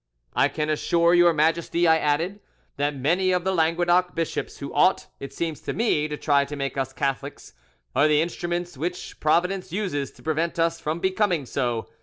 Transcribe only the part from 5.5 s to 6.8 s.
to me, to try to make